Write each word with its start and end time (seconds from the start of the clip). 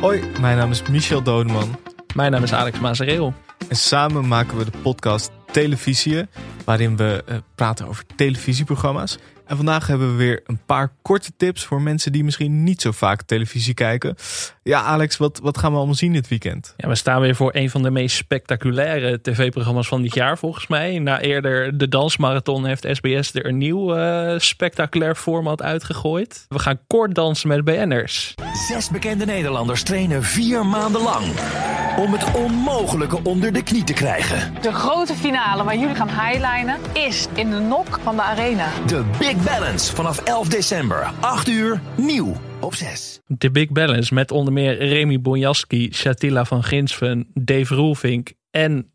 Hoi, 0.00 0.22
mijn 0.40 0.56
naam 0.56 0.70
is 0.70 0.82
Michel 0.82 1.22
Dodeman. 1.22 1.78
Mijn 2.14 2.30
naam 2.32 2.42
is 2.42 2.52
Alex 2.52 2.80
Mazereel. 2.80 3.34
En 3.68 3.76
samen 3.76 4.28
maken 4.28 4.58
we 4.58 4.64
de 4.64 4.78
podcast 4.82 5.30
Televisie, 5.52 6.26
waarin 6.66 6.96
we 6.96 7.24
uh, 7.28 7.36
praten 7.54 7.86
over 7.86 8.04
televisieprogramma's. 8.16 9.18
En 9.46 9.56
vandaag 9.56 9.86
hebben 9.86 10.10
we 10.10 10.16
weer 10.16 10.42
een 10.46 10.60
paar 10.66 10.92
korte 11.02 11.32
tips 11.36 11.64
voor 11.64 11.82
mensen 11.82 12.12
die 12.12 12.24
misschien 12.24 12.64
niet 12.64 12.80
zo 12.80 12.92
vaak 12.92 13.22
televisie 13.22 13.74
kijken. 13.74 14.14
Ja, 14.62 14.82
Alex, 14.82 15.16
wat, 15.16 15.40
wat 15.42 15.58
gaan 15.58 15.70
we 15.70 15.76
allemaal 15.76 15.94
zien 15.94 16.12
dit 16.12 16.28
weekend? 16.28 16.74
Ja, 16.76 16.88
we 16.88 16.94
staan 16.94 17.20
weer 17.20 17.34
voor 17.34 17.50
een 17.54 17.70
van 17.70 17.82
de 17.82 17.90
meest 17.90 18.16
spectaculaire 18.16 19.20
tv-programma's 19.20 19.88
van 19.88 20.02
dit 20.02 20.14
jaar, 20.14 20.38
volgens 20.38 20.66
mij. 20.66 20.98
Na 20.98 21.20
eerder 21.20 21.78
de 21.78 21.88
dansmarathon 21.88 22.66
heeft 22.66 22.86
SBS 22.90 23.34
er 23.34 23.46
een 23.46 23.58
nieuw 23.58 23.96
uh, 23.96 24.34
spectaculair 24.38 25.14
format 25.14 25.62
uitgegooid. 25.62 26.44
We 26.48 26.58
gaan 26.58 26.78
kort 26.86 27.14
dansen 27.14 27.48
met 27.48 27.64
BN'ers. 27.64 28.34
Zes 28.68 28.88
bekende 28.88 29.24
Nederlanders 29.24 29.82
trainen 29.82 30.22
vier 30.22 30.66
maanden 30.66 31.02
lang 31.02 31.24
om 31.96 32.12
het 32.12 32.34
onmogelijke 32.34 33.18
onder 33.22 33.52
de 33.52 33.62
knie 33.62 33.84
te 33.84 33.92
krijgen. 33.92 34.54
De 34.62 34.72
grote 34.72 35.14
finale 35.14 35.64
waar 35.64 35.76
jullie 35.76 35.94
gaan 35.94 36.08
highlinen 36.08 36.78
is 36.92 37.26
in 37.34 37.50
de 37.50 37.58
nok 37.58 37.98
van 38.02 38.16
de 38.16 38.22
arena. 38.22 38.68
De 38.86 39.04
Big 39.18 39.44
Balance 39.44 39.94
vanaf 39.94 40.18
11 40.18 40.48
december, 40.48 41.12
8 41.20 41.48
uur, 41.48 41.80
nieuw 41.96 42.36
op 42.60 42.74
6. 42.74 43.20
De 43.26 43.50
Big 43.50 43.70
Balance 43.70 44.14
met 44.14 44.30
onder 44.30 44.52
meer 44.52 44.88
Remy 44.88 45.20
Bonjaski, 45.20 45.92
Shatila 45.92 46.44
van 46.44 46.64
Ginsven, 46.64 47.30
Dave 47.34 47.74
Roelvink 47.74 48.32
en 48.50 48.92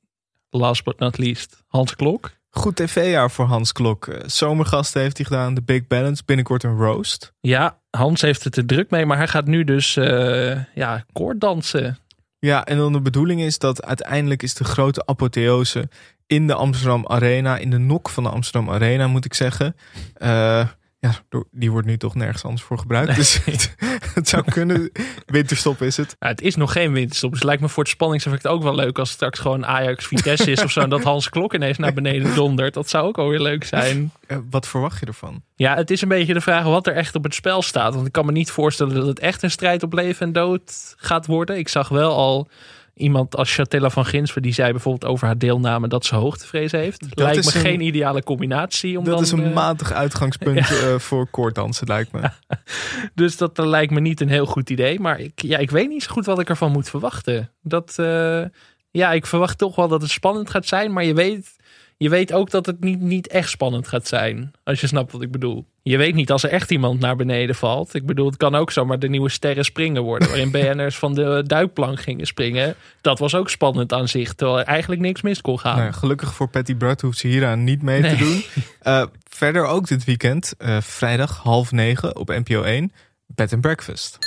last 0.50 0.84
but 0.84 1.00
not 1.00 1.18
least 1.18 1.64
Hans 1.68 1.96
Klok. 1.96 2.32
Goed 2.50 2.76
tv-jaar 2.76 3.32
voor 3.32 3.46
Hans 3.46 3.72
Klok. 3.72 4.08
Eh, 4.08 4.20
zomergasten 4.26 5.02
heeft 5.02 5.18
hij 5.18 5.26
gedaan, 5.26 5.54
de 5.54 5.62
Big 5.62 5.88
Balance, 5.88 6.24
binnenkort 6.26 6.64
een 6.64 6.78
roast. 6.78 7.34
Ja, 7.40 7.80
Hans 7.90 8.22
heeft 8.22 8.44
het 8.44 8.58
er 8.58 8.66
druk 8.66 8.90
mee, 8.90 9.06
maar 9.06 9.18
hij 9.18 9.28
gaat 9.28 9.46
nu 9.46 9.64
dus 9.64 9.96
uh, 9.96 10.66
ja, 10.76 11.06
koorddansen. 11.12 11.98
Ja, 12.46 12.66
en 12.66 12.78
dan 12.78 12.94
de 12.94 13.02
bedoeling 13.02 13.42
is 13.42 13.60
dat 13.60 13.84
uiteindelijk 13.84 14.44
is 14.44 14.54
de 14.54 14.64
grote 14.64 15.06
apotheose 15.06 15.90
in 16.28 16.48
de 16.48 16.54
Amsterdam 16.54 17.08
Arena, 17.08 17.58
in 17.58 17.70
de 17.70 17.78
nok 17.78 18.10
van 18.10 18.24
de 18.24 18.30
Amsterdam 18.30 18.74
Arena 18.74 19.08
moet 19.08 19.26
ik 19.26 19.34
zeggen. 19.34 19.76
Uh, 20.18 20.68
ja, 21.02 21.14
die 21.52 21.72
wordt 21.72 21.88
nu 21.88 21.98
toch 21.98 22.16
nergens 22.16 22.44
anders 22.44 22.64
voor 22.64 22.78
gebruikt. 22.78 23.16
Dus 23.16 23.46
het, 23.46 23.76
het, 24.14 24.28
zou 24.28 24.44
kunnen. 24.52 24.92
Winterstop 25.26 25.82
is 25.82 25.98
het. 25.98 26.16
Ja, 26.20 26.28
het 26.28 26.42
is 26.42 26.56
nog 26.56 26.72
geen 26.72 26.94
winterstop. 26.94 27.30
Dus 27.30 27.40
het 27.40 27.48
lijkt 27.48 27.62
me 27.62 27.70
voor 27.70 27.84
het 27.84 27.92
spanningseffect 27.92 28.48
ook 28.48 28.64
wel 28.64 28.76
leuk 28.76 29.00
als 29.00 29.08
het 29.08 29.18
straks 29.18 29.40
gewoon 29.40 29.66
Ajax 29.66 30.08
Vitesse 30.08 30.52
is 30.52 30.64
of 30.64 30.72
zo. 30.72 30.80
En 30.80 30.90
dat 30.90 31.04
Hans 31.04 31.30
Klok 31.30 31.54
ineens 31.54 31.78
naar 31.78 31.94
beneden 31.94 32.36
dondert. 32.36 32.74
Dat 32.74 32.90
zou 32.90 33.08
ook 33.08 33.18
alweer 33.18 33.42
leuk 33.42 33.64
zijn. 33.64 34.12
Uh, 34.28 34.38
wat 34.50 34.68
verwacht 34.68 35.00
je 35.00 35.06
ervan? 35.06 35.44
Ja, 35.56 35.76
het 35.76 35.92
is 35.92 36.02
een 36.02 36.08
beetje 36.08 36.34
de 36.34 36.42
vraag 36.42 36.64
wat 36.64 36.88
er 36.88 36.96
echt 36.96 37.16
op 37.16 37.24
het 37.24 37.34
spel 37.34 37.62
staat. 37.62 37.94
Want 37.94 38.08
ik 38.08 38.12
kan 38.12 38.26
me 38.26 38.32
niet 38.32 38.52
voorstellen 38.52 38.96
dat 38.96 39.08
het 39.08 39.20
echt 39.20 39.44
een 39.44 39.52
strijd 39.52 39.84
op 39.84 39.94
leven 39.94 40.26
en 40.26 40.34
dood 40.34 40.94
gaat 40.98 41.26
worden. 41.26 41.58
Ik 41.58 41.68
zag 41.68 41.90
wel 41.90 42.16
al 42.16 42.50
iemand 42.94 43.36
als 43.36 43.54
Chatella 43.54 43.90
van 43.90 44.06
Ginsver, 44.06 44.42
die 44.42 44.54
zei 44.54 44.72
bijvoorbeeld 44.72 45.12
over 45.12 45.26
haar 45.26 45.38
deelname 45.38 45.88
dat 45.88 46.06
ze 46.06 46.16
hoogtevrees 46.16 46.72
heeft. 46.72 47.00
Dat 47.10 47.20
lijkt 47.20 47.46
me 47.46 47.52
geen 47.60 47.82
ideale 47.82 48.24
combinatie. 48.24 48.98
Om 48.98 49.04
dat 49.04 49.14
dan, 49.14 49.24
is 49.24 49.32
een 49.32 49.48
uh, 49.48 49.54
matig 49.54 49.92
uitgangspunt 49.92 50.68
ja. 50.68 50.88
uh, 50.88 51.00
voor 51.00 51.28
koorddansen, 51.30 51.88
lijkt 51.88 52.12
me. 52.12 52.30
dus 53.16 53.38
dat 53.38 53.58
lijkt 53.58 53.92
me 53.92 54.00
niet 54.00 54.22
een 54.22 54.30
heel 54.30 54.46
goed 54.46 54.70
idee. 54.70 55.00
Maar 55.00 55.20
ik, 55.20 55.42
ja, 55.42 55.58
ik 55.58 55.72
weet 55.72 55.90
niet 55.90 56.04
zo 56.04 56.12
goed 56.12 56.26
wat 56.26 56.40
ik 56.40 56.50
ervan 56.50 56.72
moet 56.72 56.90
verwachten. 56.90 57.52
Dat, 57.62 57.96
uh, 58.00 58.44
ja, 58.92 59.12
ik 59.12 59.26
verwacht 59.26 59.58
toch 59.58 59.76
wel 59.76 59.88
dat 59.88 60.02
het 60.02 60.12
spannend 60.12 60.50
gaat 60.50 60.66
zijn. 60.66 60.94
Maar 60.94 61.04
je 61.04 61.14
weet, 61.14 61.56
je 61.98 62.10
weet 62.10 62.34
ook 62.34 62.50
dat 62.50 62.66
het 62.66 62.84
niet, 62.84 63.00
niet 63.00 63.28
echt 63.28 63.50
spannend 63.50 63.88
gaat 63.88 64.08
zijn. 64.08 64.52
Als 64.64 64.82
je 64.82 64.88
snapt 64.88 65.12
wat 65.12 65.22
ik 65.22 65.32
bedoel. 65.32 65.66
Je 65.84 65.98
weet 65.98 66.16
niet 66.16 66.32
als 66.32 66.44
er 66.44 66.50
echt 66.50 66.72
iemand 66.72 67.00
naar 67.00 67.16
beneden 67.16 67.56
valt. 67.56 67.94
Ik 67.94 68.06
bedoel, 68.06 68.26
het 68.26 68.38
kan 68.38 68.56
ook 68.56 68.72
zomaar 68.72 69.00
de 69.00 69.10
nieuwe 69.10 69.30
sterren 69.30 69.66
springen 69.66 70.02
worden. 70.02 70.28
Waarin 70.28 70.52
BN'ers 70.76 70.98
van 70.98 71.14
de 71.14 71.44
duikplank 71.48 72.02
gingen 72.02 72.26
springen. 72.26 72.76
Dat 73.02 73.20
was 73.20 73.36
ook 73.36 73.50
spannend 73.50 73.94
aan 73.94 74.08
zich. 74.08 74.34
Terwijl 74.34 74.60
er 74.60 74.66
eigenlijk 74.66 75.02
niks 75.02 75.22
mis 75.22 75.42
kon 75.42 75.60
gaan. 75.60 75.78
Nou, 75.78 75.94
gelukkig 75.94 76.34
voor 76.34 76.48
Patty 76.48 76.76
Brad 76.76 77.02
hoeft 77.02 77.18
ze 77.18 77.28
hieraan 77.28 77.64
niet 77.64 77.82
mee 77.82 78.02
nee. 78.02 78.12
te 78.12 78.18
doen. 78.18 78.44
Uh, 78.84 79.04
verder 79.30 79.66
ook 79.66 79.88
dit 79.88 80.04
weekend, 80.04 80.54
uh, 80.60 80.78
vrijdag 80.82 81.38
half 81.38 81.72
negen 81.72 82.16
op 82.16 82.28
NPO 82.28 82.62
1. 82.62 82.92
Bed 83.26 83.54
and 83.54 83.62
Breakfast. 83.62 84.18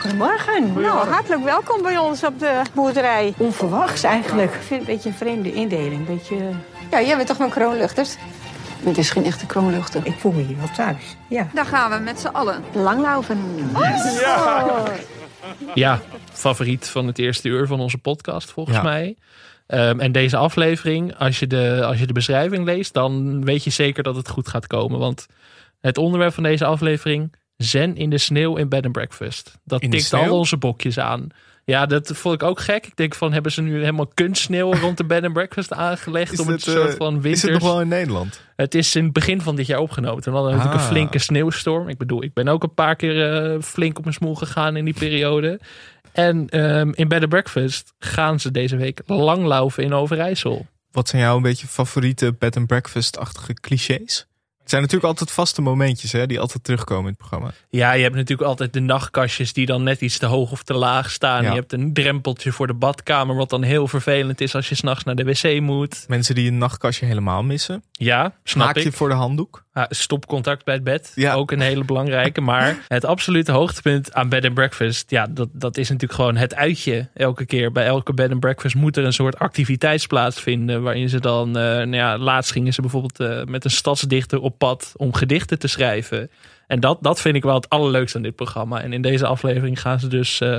Goedemorgen. 0.00 0.72
Nou, 0.72 1.08
hartelijk 1.08 1.44
welkom 1.44 1.82
bij 1.82 1.98
ons 1.98 2.24
op 2.24 2.38
de 2.38 2.62
boerderij. 2.74 3.34
Onverwachts 3.36 4.02
eigenlijk. 4.02 4.54
Ik 4.54 4.60
vind 4.60 4.80
het 4.80 4.88
een 4.88 4.94
beetje 4.94 5.08
een 5.08 5.14
vreemde 5.14 5.52
indeling. 5.52 6.06
Beetje... 6.06 6.36
Ja, 6.90 7.02
jij 7.02 7.16
bent 7.16 7.28
toch 7.28 7.38
mijn 7.38 7.50
kroonluchters? 7.50 8.16
Het 8.82 8.98
is 8.98 9.10
geen 9.10 9.24
echte 9.24 9.46
kroonluchter. 9.46 10.06
Ik 10.06 10.14
voel 10.18 10.32
me 10.32 10.42
hier 10.42 10.56
wel 10.56 10.70
thuis. 10.76 11.16
Ja. 11.28 11.50
Daar 11.54 11.66
gaan 11.66 11.90
we 11.90 12.04
met 12.04 12.20
z'n 12.20 12.26
allen. 12.26 12.62
Langlaufen. 12.74 13.38
Oh. 13.74 13.80
Ja. 14.20 14.84
ja, 15.74 16.00
favoriet 16.32 16.88
van 16.88 17.06
het 17.06 17.18
eerste 17.18 17.48
uur 17.48 17.66
van 17.66 17.80
onze 17.80 17.98
podcast 17.98 18.50
volgens 18.50 18.76
ja. 18.76 18.82
mij. 18.82 19.16
Um, 19.66 20.00
en 20.00 20.12
deze 20.12 20.36
aflevering, 20.36 21.16
als 21.16 21.38
je, 21.38 21.46
de, 21.46 21.80
als 21.84 21.98
je 21.98 22.06
de 22.06 22.12
beschrijving 22.12 22.64
leest, 22.64 22.94
dan 22.94 23.44
weet 23.44 23.64
je 23.64 23.70
zeker 23.70 24.02
dat 24.02 24.16
het 24.16 24.28
goed 24.28 24.48
gaat 24.48 24.66
komen. 24.66 24.98
Want 24.98 25.26
het 25.80 25.98
onderwerp 25.98 26.34
van 26.34 26.42
deze 26.42 26.64
aflevering, 26.64 27.34
zen 27.56 27.96
in 27.96 28.10
de 28.10 28.18
sneeuw 28.18 28.56
in 28.56 28.68
bed 28.68 28.84
and 28.84 28.92
breakfast. 28.92 29.58
Dat 29.64 29.80
tikt 29.80 30.12
al 30.12 30.38
onze 30.38 30.56
bokjes 30.56 30.98
aan. 30.98 31.28
Ja, 31.70 31.86
dat 31.86 32.10
vond 32.14 32.34
ik 32.34 32.42
ook 32.42 32.60
gek. 32.60 32.86
Ik 32.86 32.96
denk 32.96 33.14
van, 33.14 33.32
hebben 33.32 33.52
ze 33.52 33.62
nu 33.62 33.78
helemaal 33.78 34.10
kunstsneeuw 34.14 34.74
rond 34.84 34.96
de 34.96 35.04
bed 35.04 35.24
and 35.24 35.32
breakfast 35.32 35.72
aangelegd? 35.72 36.32
Is 36.32 36.40
om 36.40 36.48
het, 36.48 36.66
een 36.66 36.72
soort 36.72 36.94
van 36.94 37.12
winters... 37.12 37.32
Is 37.32 37.42
het 37.42 37.52
nog 37.52 37.62
wel 37.62 37.80
in 37.80 37.88
Nederland? 37.88 38.40
Het 38.56 38.74
is 38.74 38.96
in 38.96 39.04
het 39.04 39.12
begin 39.12 39.40
van 39.40 39.56
dit 39.56 39.66
jaar 39.66 39.78
opgenomen. 39.78 40.24
We 40.24 40.30
hadden 40.30 40.50
natuurlijk 40.50 40.80
Ah. 40.80 40.86
een 40.86 40.92
flinke 40.92 41.18
sneeuwstorm. 41.18 41.88
Ik 41.88 41.98
bedoel, 41.98 42.22
ik 42.22 42.32
ben 42.32 42.48
ook 42.48 42.62
een 42.62 42.74
paar 42.74 42.96
keer 42.96 43.52
uh, 43.54 43.62
flink 43.62 43.98
op 43.98 44.04
mijn 44.04 44.16
smoel 44.16 44.34
gegaan 44.34 44.76
in 44.76 44.84
die 44.84 44.94
periode. 44.94 45.60
En 46.12 46.60
um, 46.60 46.92
in 46.94 47.08
bed 47.08 47.20
and 47.20 47.28
breakfast 47.28 47.92
gaan 47.98 48.40
ze 48.40 48.50
deze 48.50 48.76
week 48.76 49.02
langlaufen 49.06 49.84
in 49.84 49.94
Overijssel. 49.94 50.66
Wat 50.92 51.08
zijn 51.08 51.22
jouw 51.22 51.36
een 51.36 51.42
beetje 51.42 51.66
favoriete 51.66 52.34
bed 52.38 52.56
and 52.56 52.66
breakfast-achtige 52.66 53.54
clichés? 53.54 54.26
Het 54.70 54.78
zijn 54.78 54.90
natuurlijk 54.90 55.20
altijd 55.20 55.38
vaste 55.38 55.62
momentjes 55.62 56.12
hè, 56.12 56.26
die 56.26 56.40
altijd 56.40 56.64
terugkomen 56.64 57.04
in 57.04 57.08
het 57.08 57.18
programma. 57.18 57.50
Ja, 57.70 57.92
je 57.92 58.02
hebt 58.02 58.14
natuurlijk 58.14 58.48
altijd 58.48 58.72
de 58.72 58.80
nachtkastjes 58.80 59.52
die 59.52 59.66
dan 59.66 59.82
net 59.82 60.00
iets 60.00 60.18
te 60.18 60.26
hoog 60.26 60.52
of 60.52 60.62
te 60.62 60.74
laag 60.74 61.10
staan. 61.10 61.42
Ja. 61.42 61.48
Je 61.48 61.54
hebt 61.54 61.72
een 61.72 61.92
drempeltje 61.92 62.52
voor 62.52 62.66
de 62.66 62.74
badkamer, 62.74 63.36
wat 63.36 63.50
dan 63.50 63.62
heel 63.62 63.88
vervelend 63.88 64.40
is 64.40 64.54
als 64.54 64.68
je 64.68 64.74
s'nachts 64.74 65.04
naar 65.04 65.14
de 65.14 65.24
wc 65.24 65.60
moet. 65.60 66.04
Mensen 66.08 66.34
die 66.34 66.48
een 66.48 66.58
nachtkastje 66.58 67.06
helemaal 67.06 67.42
missen. 67.42 67.82
Ja, 67.92 68.34
snap 68.44 68.76
je 68.76 68.84
ik. 68.84 68.92
voor 68.92 69.08
de 69.08 69.14
handdoek. 69.14 69.64
Ah, 69.72 69.84
stopcontact 69.88 70.64
bij 70.64 70.74
het 70.74 70.84
bed, 70.84 71.12
Ja. 71.14 71.34
ook 71.34 71.50
een 71.50 71.60
hele 71.60 71.84
belangrijke. 71.84 72.40
Maar 72.40 72.78
het 72.88 73.04
absolute 73.04 73.52
hoogtepunt 73.52 74.14
aan 74.14 74.28
bed 74.28 74.44
and 74.44 74.54
breakfast, 74.54 75.10
ja, 75.10 75.26
dat, 75.26 75.48
dat 75.52 75.76
is 75.76 75.88
natuurlijk 75.88 76.20
gewoon 76.20 76.36
het 76.36 76.54
uitje 76.54 77.08
elke 77.14 77.46
keer. 77.46 77.72
Bij 77.72 77.86
elke 77.86 78.14
bed 78.14 78.30
and 78.30 78.40
breakfast 78.40 78.74
moet 78.74 78.96
er 78.96 79.04
een 79.04 79.12
soort 79.12 79.38
activiteits 79.38 80.06
plaatsvinden, 80.06 80.82
waarin 80.82 81.08
ze 81.08 81.20
dan, 81.20 81.48
uh, 81.48 81.54
nou 81.54 81.96
ja, 81.96 82.18
laatst 82.18 82.52
gingen 82.52 82.72
ze 82.72 82.80
bijvoorbeeld 82.80 83.20
uh, 83.20 83.44
met 83.44 83.64
een 83.64 83.70
stadsdichter 83.70 84.40
op 84.40 84.58
pad 84.58 84.92
om 84.96 85.14
gedichten 85.14 85.58
te 85.58 85.68
schrijven. 85.68 86.30
En 86.70 86.80
dat, 86.80 86.98
dat 87.00 87.20
vind 87.20 87.36
ik 87.36 87.42
wel 87.42 87.54
het 87.54 87.68
allerleukste 87.68 88.16
aan 88.16 88.22
dit 88.22 88.34
programma. 88.34 88.80
En 88.82 88.92
in 88.92 89.02
deze 89.02 89.26
aflevering 89.26 89.80
gaan 89.80 90.00
ze 90.00 90.08
dus 90.08 90.40
uh, 90.40 90.58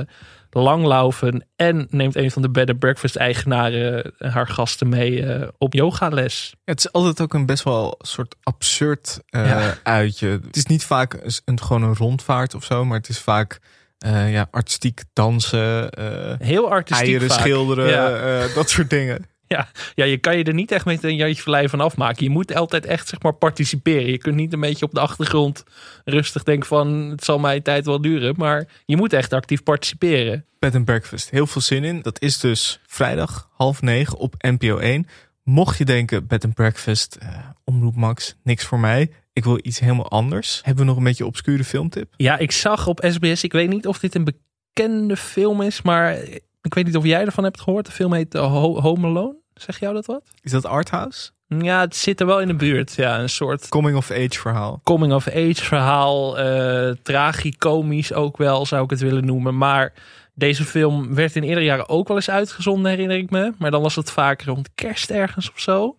langlaufen 0.50 1.46
en 1.56 1.86
neemt 1.90 2.16
een 2.16 2.30
van 2.30 2.42
de 2.42 2.50
bed 2.50 2.70
and 2.70 2.78
breakfast 2.78 3.16
eigenaren 3.16 4.12
haar 4.18 4.48
gasten 4.48 4.88
mee 4.88 5.10
uh, 5.22 5.48
op 5.58 5.74
yogales. 5.74 6.50
Ja, 6.50 6.58
het 6.64 6.78
is 6.78 6.92
altijd 6.92 7.20
ook 7.20 7.34
een 7.34 7.46
best 7.46 7.62
wel 7.64 7.94
soort 7.98 8.34
absurd 8.42 9.20
uh, 9.30 9.46
ja. 9.46 9.74
uitje. 9.82 10.28
Het 10.28 10.56
is 10.56 10.66
niet 10.66 10.84
vaak 10.84 11.40
een, 11.44 11.60
gewoon 11.60 11.82
een 11.82 11.96
rondvaart 11.96 12.54
of 12.54 12.64
zo, 12.64 12.84
maar 12.84 12.98
het 12.98 13.08
is 13.08 13.18
vaak 13.18 13.58
uh, 14.06 14.32
ja, 14.32 14.48
artistiek 14.50 15.02
dansen, 15.12 15.90
heel 16.38 16.70
artistiek 16.70 17.06
eieren 17.06 17.28
vaak. 17.28 17.38
schilderen, 17.38 17.88
Ja. 17.88 18.54
dat 18.54 18.70
soort 18.70 18.90
dingen. 18.90 19.26
Ja, 19.52 19.68
ja, 19.94 20.04
je 20.04 20.18
kan 20.18 20.38
je 20.38 20.44
er 20.44 20.54
niet 20.54 20.72
echt 20.72 20.84
met 20.84 21.04
een 21.04 21.16
jantje 21.16 21.42
verlei 21.42 21.68
van 21.68 21.80
afmaken. 21.80 22.24
Je 22.24 22.30
moet 22.30 22.54
altijd 22.54 22.86
echt 22.86 23.08
zeg 23.08 23.22
maar 23.22 23.34
participeren. 23.34 24.10
Je 24.10 24.18
kunt 24.18 24.36
niet 24.36 24.52
een 24.52 24.60
beetje 24.60 24.84
op 24.84 24.94
de 24.94 25.00
achtergrond 25.00 25.64
rustig 26.04 26.42
denken 26.42 26.68
van 26.68 26.88
het 26.88 27.24
zal 27.24 27.38
mij 27.38 27.60
tijd 27.60 27.86
wel 27.86 28.00
duren. 28.00 28.34
Maar 28.36 28.66
je 28.84 28.96
moet 28.96 29.12
echt 29.12 29.32
actief 29.32 29.62
participeren. 29.62 30.44
Bed 30.58 30.74
and 30.74 30.84
Breakfast, 30.84 31.30
heel 31.30 31.46
veel 31.46 31.60
zin 31.60 31.84
in. 31.84 32.02
Dat 32.02 32.20
is 32.20 32.38
dus 32.38 32.80
vrijdag 32.86 33.48
half 33.52 33.82
negen 33.82 34.18
op 34.18 34.34
NPO 34.38 34.78
1. 34.78 35.06
Mocht 35.42 35.78
je 35.78 35.84
denken, 35.84 36.26
Bed 36.26 36.44
and 36.44 36.54
Breakfast, 36.54 37.18
uh, 37.22 37.28
Omroep 37.64 37.96
Max, 37.96 38.36
niks 38.42 38.64
voor 38.64 38.78
mij. 38.78 39.10
Ik 39.32 39.44
wil 39.44 39.58
iets 39.62 39.78
helemaal 39.78 40.10
anders. 40.10 40.60
Hebben 40.62 40.82
we 40.84 40.88
nog 40.88 40.98
een 40.98 41.04
beetje 41.04 41.26
obscure 41.26 41.64
filmtip? 41.64 42.14
Ja, 42.16 42.38
ik 42.38 42.52
zag 42.52 42.86
op 42.86 43.04
SBS, 43.08 43.44
ik 43.44 43.52
weet 43.52 43.68
niet 43.68 43.86
of 43.86 43.98
dit 43.98 44.14
een 44.14 44.24
bekende 44.24 45.16
film 45.16 45.62
is, 45.62 45.82
maar 45.82 46.18
ik 46.62 46.74
weet 46.74 46.84
niet 46.84 46.96
of 46.96 47.04
jij 47.04 47.24
ervan 47.24 47.44
hebt 47.44 47.60
gehoord. 47.60 47.86
De 47.86 47.92
film 47.92 48.12
heet 48.12 48.32
Ho 48.32 48.80
Home 48.80 49.06
Alone. 49.06 49.41
Zeg 49.54 49.80
jou 49.80 49.94
dat 49.94 50.06
wat? 50.06 50.22
Is 50.42 50.50
dat 50.50 50.66
Arthouse? 50.66 51.30
Ja, 51.58 51.80
het 51.80 51.96
zit 51.96 52.20
er 52.20 52.26
wel 52.26 52.40
in 52.40 52.46
de 52.46 52.54
buurt. 52.54 52.94
Ja, 52.94 53.18
een 53.18 53.28
soort 53.28 53.68
coming 53.68 53.96
of 53.96 54.10
age 54.10 54.40
verhaal. 54.40 54.80
Coming 54.84 55.12
of 55.12 55.28
age 55.28 55.64
verhaal. 55.64 56.38
Uh, 56.38 56.94
tragicomisch 57.02 58.12
ook 58.12 58.36
wel, 58.36 58.66
zou 58.66 58.84
ik 58.84 58.90
het 58.90 59.00
willen 59.00 59.26
noemen. 59.26 59.56
Maar 59.56 59.92
deze 60.34 60.64
film 60.64 61.14
werd 61.14 61.36
in 61.36 61.42
eerdere 61.42 61.64
jaren 61.66 61.88
ook 61.88 62.08
wel 62.08 62.16
eens 62.16 62.30
uitgezonden, 62.30 62.90
herinner 62.90 63.16
ik 63.16 63.30
me. 63.30 63.52
Maar 63.58 63.70
dan 63.70 63.82
was 63.82 63.96
het 63.96 64.10
vaak 64.10 64.42
rond 64.42 64.68
kerst 64.74 65.10
ergens 65.10 65.50
of 65.50 65.60
zo. 65.60 65.96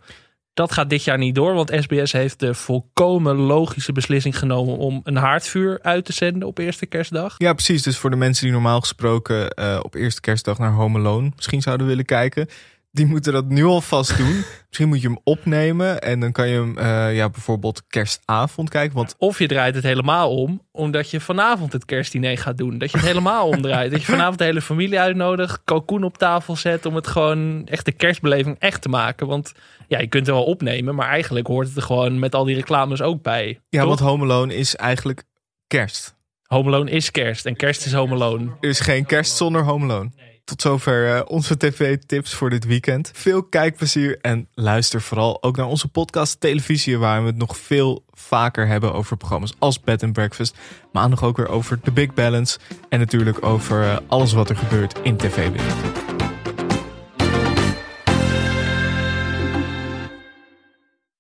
Dat 0.54 0.72
gaat 0.72 0.90
dit 0.90 1.04
jaar 1.04 1.18
niet 1.18 1.36
door, 1.36 1.54
want 1.54 1.72
SBS 1.80 2.12
heeft 2.12 2.40
de 2.40 2.54
volkomen 2.54 3.36
logische 3.36 3.92
beslissing 3.92 4.38
genomen 4.38 4.78
om 4.78 5.02
een 5.04 5.16
haardvuur 5.16 5.80
uit 5.82 6.06
te 6.06 6.14
zenden 6.14 6.48
op 6.48 6.58
eerste 6.58 6.86
kerstdag. 6.86 7.36
Ja, 7.38 7.54
precies. 7.54 7.84
Dus 7.84 7.98
voor 7.98 8.10
de 8.10 8.16
mensen 8.16 8.44
die 8.44 8.54
normaal 8.54 8.80
gesproken 8.80 9.60
uh, 9.60 9.80
op 9.82 9.96
eerste 9.96 10.22
kerstdag 10.22 10.58
naar 10.58 10.72
Home 10.72 11.00
Alone 11.00 11.32
misschien 11.36 11.62
zouden 11.62 11.88
willen 11.88 12.06
kijken, 12.06 12.48
die 12.94 13.06
moeten 13.06 13.34
dat 13.34 13.50
nu 13.50 13.64
alvast 13.64 14.18
doen. 14.18 14.44
Misschien 14.68 14.88
moet 14.88 15.02
je 15.02 15.08
hem 15.08 15.20
opnemen 15.24 16.02
en 16.02 16.20
dan 16.20 16.32
kan 16.32 16.48
je 16.48 16.56
hem 16.56 16.78
uh, 16.78 17.16
ja, 17.16 17.30
bijvoorbeeld 17.30 17.84
kerstavond 17.88 18.70
kijken. 18.70 18.96
Want... 18.96 19.16
Of 19.18 19.40
je 19.40 19.48
draait 19.48 19.76
het 19.76 19.84
helemaal 19.84 20.36
om, 20.36 20.62
omdat 20.72 21.10
je 21.10 21.20
vanavond 21.20 21.74
het 21.74 21.86
kerstdiner 21.86 22.38
gaat 22.38 22.58
doen. 22.58 22.78
Dat 22.78 22.92
je 22.92 22.98
het 22.98 23.06
helemaal 23.06 23.48
omdraait. 23.48 23.92
Dat 23.92 24.00
je 24.02 24.12
vanavond 24.12 24.38
de 24.38 24.44
hele 24.44 24.62
familie 24.62 25.00
uitnodigt, 25.00 25.62
kalkoen 25.64 26.04
op 26.04 26.18
tafel 26.18 26.56
zet 26.56 26.86
om 26.86 26.96
het 26.96 27.08
gewoon 27.08 27.66
echt 27.66 27.86
de 27.86 27.92
kerstbeleving 27.92 28.56
echt 28.60 28.82
te 28.82 28.90
maken. 28.90 29.28
Want 29.28 29.54
ja, 29.88 30.00
je 30.00 30.08
kunt 30.08 30.26
het 30.26 30.36
wel 30.36 30.46
opnemen, 30.46 30.96
maar 30.96 31.10
eigenlijk 31.10 31.48
hoort 31.48 31.68
het 31.68 31.76
er 31.76 31.82
gewoon 31.82 32.20
met 32.20 32.36
al 32.36 32.44
die 32.44 32.56
reclames 32.56 33.02
ook 33.02 33.22
bij. 33.22 33.60
Ja, 33.70 33.80
toch? 33.80 33.88
want 33.88 34.00
Home 34.00 34.24
Alone 34.24 34.56
is 34.56 34.76
eigenlijk 34.76 35.24
kerst. 35.68 36.16
Home 36.44 36.68
Alone 36.68 36.92
is 36.92 37.12
kerst 37.12 37.46
en 37.46 37.56
kerst 37.56 37.86
is 37.86 37.94
Home 37.94 38.14
Alone. 38.14 38.52
Er 38.62 38.70
is 38.70 38.80
geen 38.80 39.06
kerst 39.06 39.36
zonder 39.36 39.64
Home 39.64 39.84
Alone. 39.84 40.10
Tot 40.46 40.62
zover 40.62 41.16
uh, 41.16 41.22
onze 41.26 41.58
tv-tips 41.58 42.34
voor 42.34 42.50
dit 42.50 42.66
weekend. 42.66 43.12
Veel 43.14 43.44
kijkplezier 43.44 44.18
en 44.22 44.48
luister 44.54 45.02
vooral 45.02 45.44
ook 45.44 45.58
naar 45.58 45.66
onze 45.66 45.88
podcast 45.88 46.40
Televisie, 46.40 46.98
waar 46.98 47.22
we 47.22 47.28
het 47.28 47.38
nog 47.38 47.58
veel 47.58 48.04
vaker 48.12 48.68
hebben 48.68 48.94
over 48.94 49.18
programma's 49.18 49.54
als 49.60 49.80
Bed 49.80 50.04
and 50.04 50.14
Breakfast. 50.14 50.58
Maandag 50.92 51.24
ook 51.24 51.38
weer 51.38 51.50
over 51.50 51.80
The 51.80 51.92
Big 51.92 52.14
Balance 52.14 52.60
en 52.90 53.00
natuurlijk 53.00 53.46
over 53.46 53.84
uh, 53.84 53.98
alles 54.08 54.34
wat 54.34 54.50
er 54.50 54.58
gebeurt 54.58 55.00
in 55.04 55.18
tv-wereld. 55.18 56.23